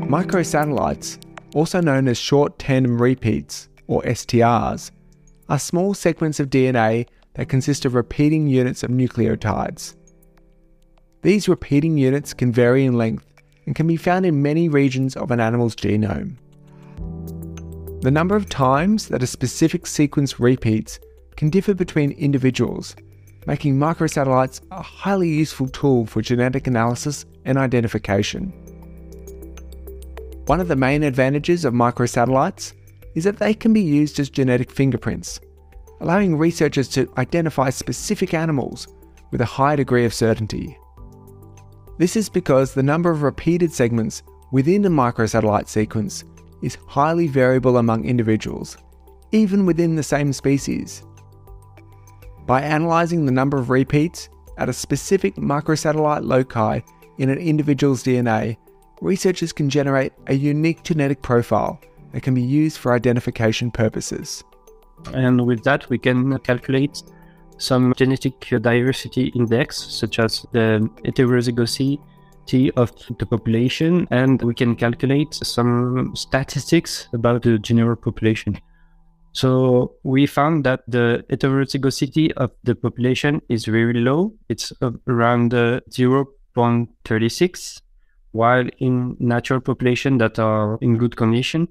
Microsatellites 0.07 1.17
also 1.53 1.81
known 1.81 2.07
as 2.07 2.17
short 2.17 2.57
tandem 2.59 3.01
repeats, 3.01 3.69
or 3.87 4.01
STRs, 4.03 4.91
are 5.49 5.59
small 5.59 5.93
segments 5.93 6.39
of 6.39 6.49
DNA 6.49 7.07
that 7.35 7.49
consist 7.49 7.85
of 7.85 7.95
repeating 7.95 8.47
units 8.47 8.83
of 8.83 8.89
nucleotides. 8.89 9.95
These 11.21 11.47
repeating 11.47 11.97
units 11.97 12.33
can 12.33 12.51
vary 12.51 12.85
in 12.85 12.97
length 12.97 13.25
and 13.65 13.75
can 13.75 13.87
be 13.87 13.97
found 13.97 14.25
in 14.25 14.41
many 14.41 14.67
regions 14.67 15.15
of 15.15 15.31
an 15.31 15.39
animal's 15.39 15.75
genome. 15.75 16.37
The 18.01 18.11
number 18.11 18.35
of 18.35 18.49
times 18.49 19.07
that 19.07 19.23
a 19.23 19.27
specific 19.27 19.87
sequence 19.87 20.39
repeats 20.39 20.99
can 21.35 21.49
differ 21.49 21.73
between 21.73 22.11
individuals, 22.11 22.95
making 23.45 23.77
microsatellites 23.77 24.61
a 24.71 24.81
highly 24.81 25.29
useful 25.29 25.67
tool 25.67 26.05
for 26.05 26.21
genetic 26.21 26.67
analysis 26.67 27.25
and 27.45 27.57
identification. 27.57 28.53
One 30.45 30.59
of 30.59 30.67
the 30.67 30.75
main 30.75 31.03
advantages 31.03 31.65
of 31.65 31.73
microsatellites 31.73 32.73
is 33.15 33.23
that 33.23 33.37
they 33.37 33.53
can 33.53 33.73
be 33.73 33.81
used 33.81 34.19
as 34.19 34.29
genetic 34.29 34.71
fingerprints, 34.71 35.39
allowing 36.01 36.37
researchers 36.37 36.87
to 36.89 37.11
identify 37.17 37.69
specific 37.69 38.33
animals 38.33 38.87
with 39.31 39.41
a 39.41 39.45
high 39.45 39.75
degree 39.75 40.05
of 40.05 40.13
certainty. 40.13 40.77
This 41.97 42.15
is 42.15 42.27
because 42.27 42.73
the 42.73 42.83
number 42.83 43.11
of 43.11 43.21
repeated 43.21 43.71
segments 43.71 44.23
within 44.51 44.83
a 44.85 44.89
microsatellite 44.89 45.67
sequence 45.67 46.23
is 46.61 46.77
highly 46.87 47.27
variable 47.27 47.77
among 47.77 48.05
individuals, 48.05 48.77
even 49.31 49.65
within 49.65 49.95
the 49.95 50.03
same 50.03 50.33
species. 50.33 51.03
By 52.45 52.61
analysing 52.61 53.25
the 53.25 53.31
number 53.31 53.57
of 53.57 53.69
repeats 53.69 54.29
at 54.57 54.69
a 54.69 54.73
specific 54.73 55.35
microsatellite 55.35 56.25
loci 56.25 56.81
in 57.17 57.29
an 57.29 57.37
individual's 57.37 58.03
DNA, 58.03 58.57
researchers 59.01 59.53
can 59.53 59.69
generate 59.69 60.13
a 60.27 60.33
unique 60.33 60.83
genetic 60.83 61.21
profile 61.21 61.79
that 62.11 62.21
can 62.21 62.33
be 62.33 62.41
used 62.41 62.77
for 62.77 62.93
identification 62.93 63.71
purposes. 63.71 64.43
And 65.13 65.45
with 65.45 65.63
that, 65.63 65.89
we 65.89 65.97
can 65.97 66.37
calculate 66.39 67.01
some 67.57 67.93
genetic 67.95 68.39
diversity 68.41 69.27
index, 69.35 69.77
such 69.77 70.19
as 70.19 70.45
the 70.51 70.89
heterozygosity 71.05 71.99
of 72.75 72.91
the 73.19 73.25
population, 73.25 74.07
and 74.11 74.41
we 74.41 74.53
can 74.53 74.75
calculate 74.75 75.33
some 75.33 76.13
statistics 76.15 77.07
about 77.13 77.43
the 77.43 77.57
general 77.57 77.95
population. 77.95 78.59
So 79.33 79.95
we 80.03 80.25
found 80.27 80.63
that 80.65 80.83
the 80.87 81.25
heterozygosity 81.29 82.31
of 82.33 82.51
the 82.63 82.75
population 82.75 83.41
is 83.49 83.65
very 83.65 83.99
low. 83.99 84.33
It's 84.47 84.71
around 85.07 85.53
uh, 85.53 85.81
0.36 85.89 87.81
while 88.33 88.67
in 88.79 89.15
natural 89.19 89.61
population 89.61 90.17
that 90.17 90.37
are 90.39 90.77
in 90.81 90.97
good 90.97 91.15
condition, 91.15 91.67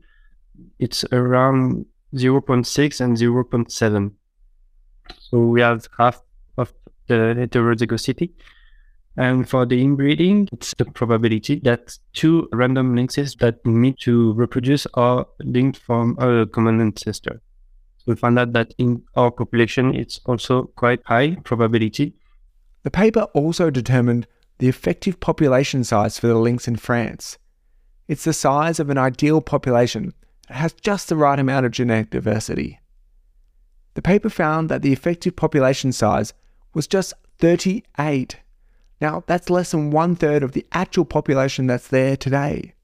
it's 0.78 1.04
around 1.12 1.84
0.6 2.14 3.00
and 3.00 3.16
0.7. 3.16 4.12
So 5.18 5.38
we 5.38 5.60
have 5.60 5.88
half 5.98 6.22
of 6.56 6.72
the 7.08 7.34
heterozygosity. 7.36 8.30
And 9.16 9.46
for 9.46 9.66
the 9.66 9.82
inbreeding, 9.82 10.48
it's 10.52 10.72
the 10.78 10.86
probability 10.86 11.58
that 11.64 11.98
two 12.14 12.48
random 12.52 12.94
lynxes 12.94 13.36
that 13.40 13.64
meet 13.66 13.98
to 14.00 14.32
reproduce 14.32 14.86
are 14.94 15.26
linked 15.40 15.78
from 15.78 16.16
a 16.18 16.46
common 16.46 16.80
ancestor. 16.80 17.42
We 18.06 18.16
found 18.16 18.38
out 18.38 18.52
that 18.52 18.74
in 18.78 19.02
our 19.16 19.30
population, 19.30 19.94
it's 19.94 20.20
also 20.24 20.64
quite 20.76 21.00
high 21.04 21.36
probability. 21.44 22.14
The 22.82 22.90
paper 22.90 23.22
also 23.34 23.70
determined 23.70 24.26
the 24.58 24.68
effective 24.68 25.20
population 25.20 25.84
size 25.84 26.18
for 26.18 26.26
the 26.26 26.34
lynx 26.34 26.66
in 26.66 26.76
France. 26.76 27.38
It's 28.08 28.24
the 28.24 28.32
size 28.32 28.80
of 28.80 28.90
an 28.90 28.98
ideal 28.98 29.40
population 29.40 30.12
that 30.48 30.56
has 30.56 30.72
just 30.72 31.08
the 31.08 31.16
right 31.16 31.38
amount 31.38 31.66
of 31.66 31.72
genetic 31.72 32.10
diversity. 32.10 32.80
The 33.94 34.02
paper 34.02 34.30
found 34.30 34.68
that 34.68 34.82
the 34.82 34.92
effective 34.92 35.36
population 35.36 35.92
size 35.92 36.32
was 36.74 36.86
just 36.86 37.14
38. 37.38 38.36
Now, 39.00 39.24
that's 39.26 39.50
less 39.50 39.72
than 39.72 39.90
one 39.90 40.16
third 40.16 40.42
of 40.42 40.52
the 40.52 40.66
actual 40.72 41.04
population 41.04 41.66
that's 41.66 41.88
there 41.88 42.16
today. 42.16 42.74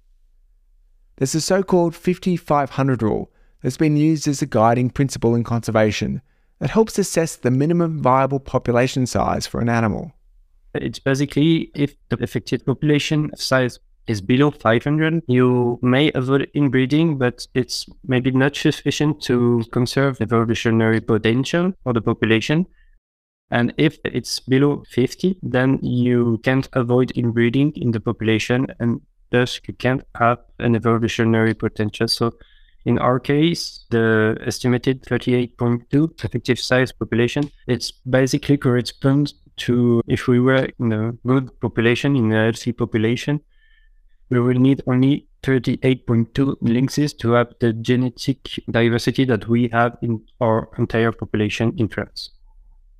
There's 1.16 1.34
a 1.34 1.40
so 1.40 1.62
called 1.62 1.94
5500 1.94 3.02
rule 3.02 3.30
that's 3.62 3.76
been 3.76 3.96
used 3.96 4.28
as 4.28 4.42
a 4.42 4.46
guiding 4.46 4.90
principle 4.90 5.34
in 5.34 5.44
conservation 5.44 6.22
that 6.58 6.70
helps 6.70 6.98
assess 6.98 7.36
the 7.36 7.50
minimum 7.50 8.02
viable 8.02 8.40
population 8.40 9.06
size 9.06 9.46
for 9.46 9.60
an 9.60 9.68
animal. 9.68 10.12
It's 10.74 10.98
basically 10.98 11.70
if 11.74 11.94
the 12.08 12.16
effective 12.16 12.64
population 12.66 13.30
size 13.36 13.78
is 14.06 14.20
below 14.20 14.50
500, 14.50 15.22
you 15.26 15.78
may 15.82 16.10
avoid 16.14 16.50
inbreeding, 16.54 17.18
but 17.18 17.46
it's 17.54 17.86
maybe 18.06 18.30
not 18.30 18.56
sufficient 18.56 19.20
to 19.22 19.64
conserve 19.70 20.18
the 20.18 20.24
evolutionary 20.24 21.00
potential 21.00 21.72
of 21.84 21.94
the 21.94 22.00
population. 22.00 22.66
And 23.50 23.72
if 23.76 23.98
it's 24.04 24.40
below 24.40 24.82
50, 24.90 25.38
then 25.42 25.78
you 25.82 26.40
can't 26.42 26.68
avoid 26.72 27.12
inbreeding 27.16 27.72
in 27.76 27.92
the 27.92 28.00
population, 28.00 28.66
and 28.78 29.00
thus 29.30 29.60
you 29.66 29.74
can't 29.74 30.02
have 30.16 30.38
an 30.58 30.74
evolutionary 30.74 31.54
potential. 31.54 32.08
So 32.08 32.32
in 32.88 32.98
our 32.98 33.20
case, 33.20 33.84
the 33.90 34.38
estimated 34.46 35.02
38.2 35.02 36.24
effective 36.24 36.58
size 36.58 36.90
population, 36.90 37.50
it's 37.66 37.90
basically 37.90 38.56
corresponds 38.56 39.34
to 39.58 40.00
if 40.08 40.26
we 40.26 40.40
were 40.40 40.70
in 40.80 40.92
a 40.92 41.12
good 41.26 41.60
population, 41.60 42.16
in 42.16 42.32
a 42.32 42.44
healthy 42.44 42.72
population, 42.72 43.42
we 44.30 44.40
will 44.40 44.58
need 44.58 44.80
only 44.86 45.26
38.2 45.42 46.56
lynxes 46.62 47.12
to 47.18 47.32
have 47.32 47.52
the 47.60 47.74
genetic 47.74 48.48
diversity 48.70 49.26
that 49.26 49.48
we 49.48 49.68
have 49.68 49.98
in 50.00 50.22
our 50.40 50.70
entire 50.78 51.12
population 51.12 51.74
in 51.76 51.88
France. 51.88 52.30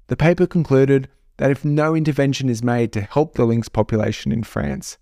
The 0.09 0.17
paper 0.17 0.47
concluded 0.47 1.09
that 1.39 1.51
if 1.51 1.65
no 1.65 1.95
intervention 1.95 2.51
is 2.51 2.63
made 2.63 2.93
to 2.93 3.01
help 3.01 3.37
the 3.37 3.47
lynx 3.47 3.71
population 3.71 4.33
in 4.33 4.43
France, 4.43 4.99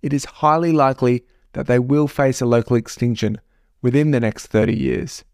it 0.00 0.12
is 0.12 0.26
highly 0.26 0.70
likely 0.70 1.24
that 1.54 1.66
they 1.66 1.80
will 1.80 2.06
face 2.06 2.40
a 2.40 2.46
local 2.46 2.76
extinction 2.76 3.40
within 3.82 4.10
the 4.10 4.20
next 4.20 4.46
30 4.46 4.76
years. 4.76 5.24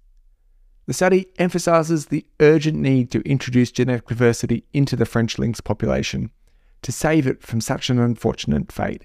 The 0.87 0.93
study 0.93 1.27
emphasises 1.39 2.07
the 2.07 2.27
urgent 2.41 2.79
need 2.79 3.11
to 3.13 3.21
introduce 3.21 3.73
genetic 3.73 4.07
diversity 4.07 4.65
into 4.73 4.97
the 4.97 5.07
French 5.07 5.39
lynx 5.39 5.61
population 5.61 6.31
to 6.83 6.93
save 6.93 7.27
it 7.27 7.43
from 7.43 7.61
such 7.61 7.89
an 7.89 7.99
unfortunate 7.99 8.71
fate. 8.71 9.05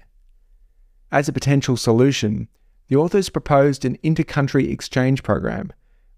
As 1.10 1.28
a 1.28 1.32
potential 1.32 1.76
solution, 1.76 2.48
the 2.88 2.96
authors 2.96 3.30
proposed 3.30 3.84
an 3.84 3.96
inter-country 4.02 4.70
exchange 4.70 5.22
program 5.22 5.72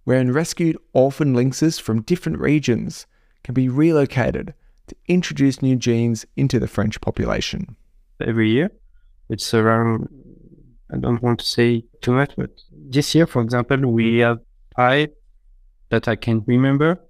wherein 0.05 0.33
rescued 0.33 0.77
orphan 0.93 1.35
lynxes 1.35 1.81
from 1.81 2.03
different 2.03 2.39
regions 2.39 3.07
can 3.45 3.55
be 3.55 3.69
relocated 3.69 4.55
to 4.89 4.97
introduce 5.07 5.63
new 5.63 5.77
genes 5.77 6.27
into 6.37 6.59
the 6.59 6.67
French 6.67 7.01
population. 7.01 7.77
Every 8.21 8.51
year, 8.51 8.71
it's 9.29 9.55
around, 9.55 10.09
I 10.93 10.99
don't 10.99 11.23
want 11.23 11.41
to 11.41 11.47
say 11.47 11.85
too 12.01 12.13
much, 12.13 12.33
but 12.37 12.51
this 12.71 13.15
year, 13.15 13.27
for 13.27 13.43
example, 13.43 13.79
we 13.91 14.19
have 14.19 14.41
five 14.77 15.09
that 15.89 16.09
I 16.09 16.17
can't 16.17 16.45
remember 16.47 17.01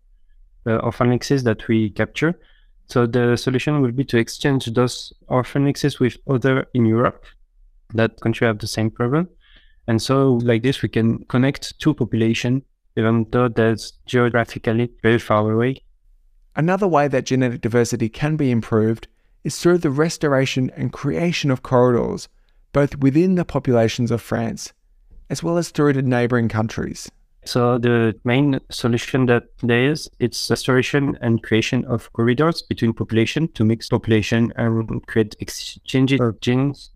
uh, 0.66 0.76
orphan 0.76 1.10
that 1.18 1.64
we 1.68 1.90
capture. 1.90 2.38
So 2.86 3.06
the 3.06 3.36
solution 3.36 3.80
will 3.80 3.92
be 3.92 4.04
to 4.04 4.18
exchange 4.18 4.66
those 4.66 5.12
orphan 5.28 5.64
lynxes 5.64 5.98
with 5.98 6.16
other 6.28 6.66
in 6.74 6.86
Europe 6.86 7.24
that 7.94 8.20
country 8.20 8.46
have 8.46 8.58
the 8.58 8.66
same 8.66 8.90
problem. 8.90 9.28
And 9.88 10.00
so 10.00 10.34
like 10.34 10.62
this, 10.62 10.82
we 10.82 10.88
can 10.88 11.24
connect 11.24 11.78
two 11.80 11.94
population, 11.94 12.62
even 12.96 13.26
though 13.30 13.48
that's 13.48 13.92
geographically 14.06 14.90
very 15.02 15.18
far 15.18 15.50
away. 15.50 15.82
Another 16.54 16.86
way 16.86 17.08
that 17.08 17.24
genetic 17.26 17.62
diversity 17.62 18.08
can 18.08 18.36
be 18.36 18.50
improved 18.50 19.08
is 19.42 19.58
through 19.58 19.78
the 19.78 19.90
restoration 19.90 20.70
and 20.76 20.92
creation 20.92 21.50
of 21.50 21.62
corridors, 21.62 22.28
both 22.72 22.96
within 22.96 23.34
the 23.34 23.44
populations 23.44 24.10
of 24.10 24.22
France, 24.22 24.72
as 25.30 25.42
well 25.42 25.58
as 25.58 25.70
through 25.70 25.92
the 25.92 26.02
neighboring 26.02 26.48
countries. 26.48 27.10
So 27.44 27.76
the 27.76 28.14
main 28.24 28.60
solution 28.70 29.26
that 29.26 29.44
there 29.62 29.90
is, 29.90 30.08
it's 30.20 30.48
restoration 30.48 31.18
and 31.20 31.42
creation 31.42 31.84
of 31.86 32.12
corridors 32.12 32.62
between 32.62 32.92
population 32.92 33.48
to 33.54 33.64
mix 33.64 33.88
population 33.88 34.52
and 34.56 35.04
create 35.06 35.34
exchanges 35.40 36.20
of 36.20 36.40
genes 36.40 36.90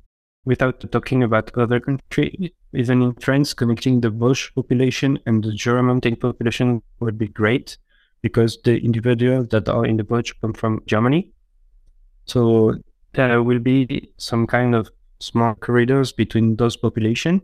without 0.44 0.90
talking 0.92 1.24
about 1.24 1.50
other 1.58 1.80
countries. 1.80 2.50
Even 2.72 3.02
in 3.02 3.14
France, 3.14 3.54
connecting 3.54 4.00
the 4.00 4.10
Vosges 4.10 4.54
population 4.54 5.18
and 5.26 5.42
the 5.42 5.82
Mountain 5.82 6.16
population 6.16 6.80
would 7.00 7.18
be 7.18 7.26
great 7.26 7.76
because 8.22 8.58
the 8.62 8.78
individuals 8.78 9.48
that 9.48 9.68
are 9.68 9.84
in 9.84 9.96
the 9.96 10.04
Vosges 10.04 10.34
come 10.40 10.52
from 10.52 10.82
Germany. 10.86 11.32
So 12.26 12.74
there 13.14 13.42
will 13.42 13.58
be 13.58 14.12
some 14.18 14.46
kind 14.46 14.76
of 14.76 14.90
small 15.18 15.54
corridors 15.54 16.12
between 16.12 16.56
those 16.56 16.76
populations. 16.76 17.42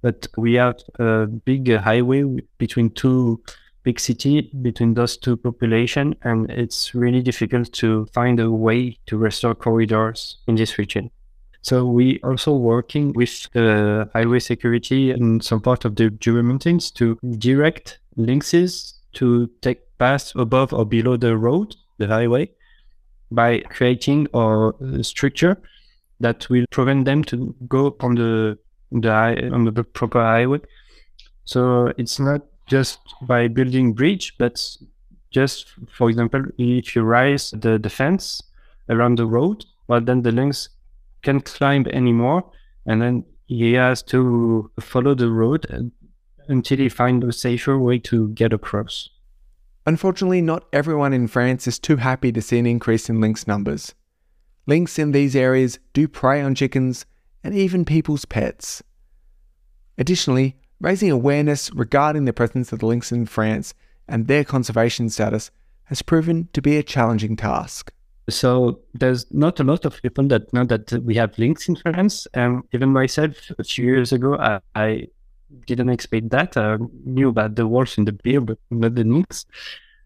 But 0.00 0.26
we 0.36 0.54
have 0.54 0.80
a 0.98 1.26
big 1.26 1.74
highway 1.76 2.24
between 2.58 2.90
two 2.90 3.40
big 3.84 3.98
city 3.98 4.50
between 4.62 4.94
those 4.94 5.16
two 5.16 5.36
populations, 5.36 6.14
and 6.22 6.50
it's 6.50 6.94
really 6.94 7.22
difficult 7.22 7.72
to 7.72 8.06
find 8.06 8.40
a 8.40 8.50
way 8.50 8.98
to 9.06 9.16
restore 9.16 9.54
corridors 9.54 10.38
in 10.46 10.54
this 10.54 10.78
region. 10.78 11.10
So 11.62 11.86
we 11.86 12.20
also 12.24 12.54
working 12.56 13.12
with 13.12 13.48
the 13.52 14.08
highway 14.12 14.40
security 14.40 15.12
and 15.12 15.42
some 15.44 15.60
part 15.60 15.84
of 15.84 15.94
the 15.94 16.10
Jura 16.10 16.42
Mountains 16.42 16.90
to 16.92 17.18
direct 17.38 18.00
lynxes 18.16 18.94
to 19.14 19.48
take 19.60 19.80
paths 19.98 20.32
above 20.34 20.72
or 20.72 20.84
below 20.84 21.16
the 21.16 21.36
road, 21.36 21.76
the 21.98 22.08
highway, 22.08 22.50
by 23.30 23.60
creating 23.60 24.26
a 24.34 24.72
structure 25.02 25.60
that 26.22 26.48
will 26.48 26.64
prevent 26.70 27.04
them 27.04 27.22
to 27.24 27.54
go 27.68 27.96
on 28.00 28.14
the 28.14 28.58
the 28.90 29.50
on 29.52 29.64
the 29.64 29.84
proper 29.84 30.20
highway. 30.20 30.60
So 31.44 31.92
it's 31.98 32.18
not 32.18 32.42
just 32.68 33.00
by 33.22 33.48
building 33.48 33.92
bridge, 33.92 34.34
but 34.38 34.64
just 35.30 35.66
for 35.90 36.08
example, 36.08 36.44
if 36.58 36.94
you 36.94 37.02
raise 37.02 37.50
the, 37.50 37.78
the 37.78 37.90
fence 37.90 38.42
around 38.88 39.18
the 39.18 39.26
road, 39.26 39.64
well 39.88 40.00
then 40.00 40.22
the 40.22 40.32
lynx 40.32 40.68
can't 41.22 41.44
climb 41.44 41.86
anymore, 41.88 42.50
and 42.86 43.02
then 43.02 43.24
he 43.46 43.74
has 43.74 44.02
to 44.04 44.70
follow 44.80 45.14
the 45.14 45.30
road 45.30 45.92
until 46.48 46.78
he 46.78 46.88
finds 46.88 47.26
a 47.26 47.32
safer 47.32 47.78
way 47.78 47.98
to 47.98 48.28
get 48.30 48.52
across. 48.52 49.08
Unfortunately, 49.86 50.40
not 50.40 50.66
everyone 50.72 51.12
in 51.12 51.26
France 51.26 51.66
is 51.66 51.78
too 51.78 51.96
happy 51.96 52.30
to 52.32 52.40
see 52.40 52.58
an 52.58 52.66
increase 52.66 53.08
in 53.08 53.20
lynx 53.20 53.46
numbers. 53.46 53.94
Lynx 54.66 54.98
in 54.98 55.12
these 55.12 55.34
areas 55.34 55.78
do 55.92 56.06
prey 56.06 56.40
on 56.40 56.54
chickens 56.54 57.04
and 57.42 57.54
even 57.54 57.84
people's 57.84 58.24
pets. 58.24 58.82
Additionally, 59.98 60.56
raising 60.80 61.10
awareness 61.10 61.72
regarding 61.72 62.24
the 62.24 62.32
presence 62.32 62.72
of 62.72 62.78
the 62.78 62.86
lynx 62.86 63.12
in 63.12 63.26
France 63.26 63.74
and 64.08 64.26
their 64.26 64.44
conservation 64.44 65.08
status 65.10 65.50
has 65.84 66.02
proven 66.02 66.48
to 66.52 66.62
be 66.62 66.76
a 66.76 66.82
challenging 66.82 67.36
task. 67.36 67.92
So 68.30 68.80
there's 68.94 69.26
not 69.32 69.58
a 69.58 69.64
lot 69.64 69.84
of 69.84 70.00
people 70.00 70.26
that 70.28 70.52
know 70.52 70.64
that 70.64 70.92
we 71.04 71.16
have 71.16 71.36
lynx 71.38 71.68
in 71.68 71.76
France. 71.76 72.26
And 72.34 72.62
even 72.72 72.90
myself, 72.90 73.32
a 73.58 73.64
few 73.64 73.84
years 73.84 74.12
ago, 74.12 74.36
I, 74.36 74.60
I 74.74 75.08
didn't 75.66 75.90
expect 75.90 76.30
that. 76.30 76.56
I 76.56 76.78
knew 77.04 77.28
about 77.30 77.56
the 77.56 77.66
wolves 77.66 77.98
in 77.98 78.04
the 78.04 78.12
beer, 78.12 78.40
but 78.40 78.58
not 78.70 78.94
the 78.94 79.04
lynx. 79.04 79.44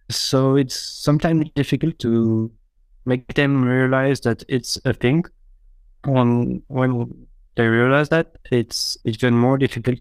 So 0.09 0.57
it's 0.57 0.79
sometimes 0.79 1.51
difficult 1.55 1.99
to 2.01 2.51
make 3.07 3.35
them 3.35 3.65
realize 3.65 4.21
that 4.23 4.45
it's 4.49 4.79
a 4.85 4.93
thing. 4.93 5.25
When 6.05 6.63
when 6.69 7.27
they 7.57 7.67
realize 7.67 8.09
that, 8.11 8.37
it's 8.51 8.97
even 9.05 9.35
more 9.35 9.59
difficult 9.59 9.99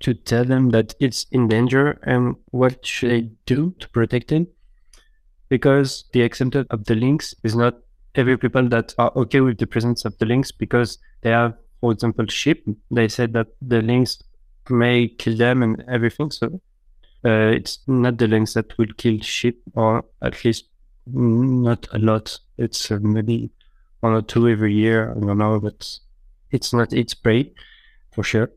to 0.00 0.14
tell 0.14 0.44
them 0.44 0.70
that 0.70 0.94
it's 1.00 1.26
in 1.32 1.48
danger 1.48 1.98
and 2.04 2.36
what 2.50 2.86
should 2.86 3.10
they 3.10 3.20
do 3.46 3.74
to 3.80 3.88
protect 3.88 4.32
it 4.32 4.48
because 5.48 6.04
the 6.12 6.22
example 6.22 6.64
of 6.70 6.84
the 6.84 6.94
lynx 6.94 7.34
is 7.42 7.54
not 7.54 7.76
every 8.14 8.36
people 8.36 8.68
that 8.68 8.94
are 8.98 9.12
okay 9.16 9.40
with 9.40 9.58
the 9.58 9.66
presence 9.66 10.04
of 10.04 10.16
the 10.18 10.26
lynx 10.26 10.52
because 10.52 10.98
they 11.22 11.30
have, 11.30 11.54
for 11.80 11.92
example, 11.92 12.26
sheep. 12.26 12.64
They 12.90 13.08
said 13.08 13.32
that 13.32 13.48
the 13.62 13.82
lynx 13.82 14.22
may 14.68 15.08
kill 15.08 15.36
them 15.36 15.62
and 15.62 15.84
everything. 15.88 16.30
So 16.30 16.60
uh, 17.24 17.52
it's 17.56 17.78
not 17.86 18.18
the 18.18 18.28
lynx 18.28 18.54
that 18.54 18.76
will 18.78 18.92
kill 18.96 19.20
sheep, 19.20 19.60
or 19.74 20.04
at 20.22 20.44
least 20.44 20.67
not 21.12 21.88
a 21.92 21.98
lot. 21.98 22.38
It's 22.56 22.90
uh, 22.90 22.98
maybe 23.00 23.50
one 24.00 24.12
or 24.12 24.22
two 24.22 24.48
every 24.48 24.74
year. 24.74 25.10
I 25.10 25.20
don't 25.20 25.38
know, 25.38 25.60
but 25.60 25.98
it's 26.50 26.72
not 26.72 26.92
its 26.92 27.14
prey 27.14 27.52
for 28.12 28.22
sure. 28.22 28.50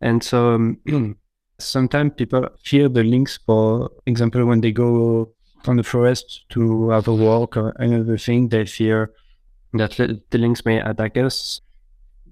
And 0.00 0.22
so 0.22 0.54
um, 0.54 0.78
sometimes 1.58 2.12
people 2.16 2.48
fear 2.64 2.88
the 2.88 3.04
lynx, 3.04 3.38
for 3.44 3.90
example, 4.06 4.44
when 4.46 4.60
they 4.60 4.72
go 4.72 5.32
on 5.66 5.76
the 5.76 5.82
forest 5.82 6.44
to 6.50 6.90
have 6.90 7.08
a 7.08 7.14
walk 7.14 7.56
or 7.56 7.70
another 7.78 8.16
thing, 8.16 8.48
they 8.48 8.66
fear 8.66 9.12
that 9.74 9.92
the 9.96 10.38
lynx 10.38 10.64
may 10.64 10.80
attack 10.80 11.16
us. 11.16 11.60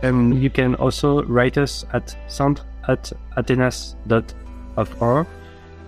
and 0.04 0.42
you 0.42 0.50
can 0.50 0.74
also 0.74 1.24
write 1.24 1.56
us 1.56 1.84
at 1.94 2.14
sound 2.28 2.60
at 2.88 3.10
athenas.fr 3.36 5.22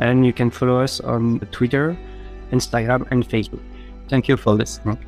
and 0.01 0.25
you 0.27 0.33
can 0.33 0.51
follow 0.51 0.81
us 0.81 1.01
on 1.01 1.41
Twitter, 1.53 1.97
Instagram, 2.51 3.07
and 3.11 3.29
Facebook. 3.29 3.63
Thank 4.09 4.29
you 4.29 4.37
for 4.37 4.55
listening. 4.55 4.99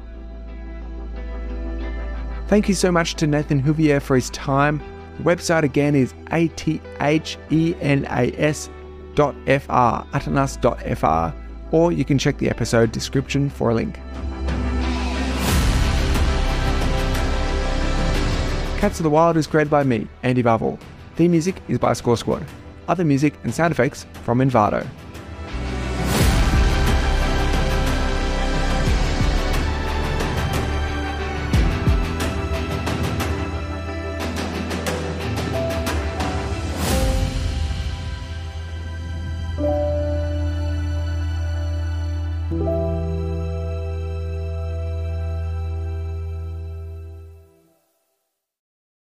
Thank 2.48 2.68
you 2.68 2.74
so 2.74 2.92
much 2.92 3.14
to 3.16 3.26
Nathan 3.26 3.62
Huvier 3.62 4.00
for 4.00 4.14
his 4.14 4.30
time. 4.30 4.82
The 5.18 5.22
website 5.24 5.62
again 5.62 5.94
is 5.94 6.14
athenas.fr, 6.30 7.10
atanas.fr, 10.18 11.34
or 11.70 11.92
you 11.92 12.04
can 12.04 12.18
check 12.18 12.38
the 12.38 12.48
episode 12.50 12.92
description 12.92 13.50
for 13.50 13.70
a 13.70 13.74
link. 13.74 13.98
Cats 18.78 19.00
of 19.00 19.02
the 19.02 19.10
Wild 19.10 19.36
is 19.36 19.48
created 19.48 19.72
by 19.72 19.82
me, 19.82 20.06
Andy 20.22 20.40
Bavell. 20.40 20.78
Theme 21.16 21.32
music 21.32 21.60
is 21.66 21.78
by 21.78 21.94
Score 21.94 22.16
Squad. 22.16 22.44
Other 22.86 23.04
music 23.04 23.34
and 23.42 23.52
sound 23.52 23.72
effects 23.72 24.06
from 24.22 24.38
Envato. 24.38 24.86